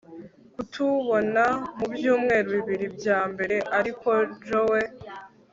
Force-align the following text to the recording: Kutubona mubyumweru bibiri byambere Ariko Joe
Kutubona 0.53 1.43
mubyumweru 1.77 2.47
bibiri 2.55 2.85
byambere 2.97 3.55
Ariko 3.79 4.09
Joe 4.47 4.81